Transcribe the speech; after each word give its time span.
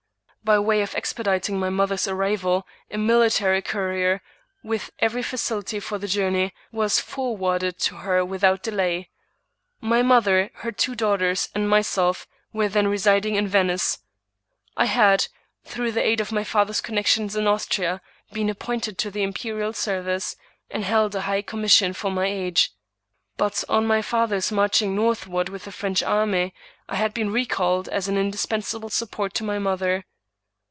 By 0.43 0.57
way 0.57 0.81
of 0.81 0.95
expediting 0.95 1.59
my 1.59 1.69
mother's 1.69 2.07
arrival, 2.07 2.65
a 2.89 2.97
military 2.97 3.61
courier,, 3.61 4.23
with 4.63 4.89
every 4.97 5.21
facility 5.21 5.79
for 5.79 5.99
the 5.99 6.07
journey, 6.07 6.51
was 6.71 6.99
forwarded 6.99 7.77
to 7.81 7.97
her 7.97 8.25
without 8.25 8.63
delay. 8.63 9.11
My 9.81 10.01
mother, 10.01 10.49
her 10.55 10.71
two 10.71 10.95
daughters, 10.95 11.47
and 11.53 11.69
myself,, 11.69 12.27
were 12.51 12.67
then 12.67 12.87
residing 12.87 13.35
in 13.35 13.47
Venice. 13.47 13.99
I 14.75 14.85
had, 14.85 15.27
through 15.63 15.91
the 15.91 16.03
aid 16.05 16.19
of 16.19 16.31
my 16.31 16.43
father's 16.43 16.81
connections 16.81 17.35
in 17.35 17.45
Austria, 17.45 18.01
been 18.33 18.49
appointed 18.49 19.05
in 19.05 19.11
the 19.11 19.21
im 19.23 19.33
perial 19.33 19.75
service, 19.75 20.35
and 20.71 20.83
held 20.83 21.13
a 21.13 21.21
high 21.21 21.43
commission 21.43 21.93
for 21.93 22.09
my 22.09 22.25
age. 22.25 22.71
But^ 23.37 23.63
on 23.69 23.85
my 23.85 24.01
father's 24.01 24.51
marching 24.51 24.95
northward 24.95 25.49
with 25.49 25.65
the 25.65 25.71
French 25.71 26.01
army,. 26.01 26.55
I 26.89 26.95
had 26.95 27.13
been 27.13 27.29
recalled 27.31 27.87
as 27.89 28.07
an 28.07 28.17
indispensable 28.17 28.89
support 28.89 29.35
to 29.35 29.43
my 29.43 29.59
mother. 29.59 30.03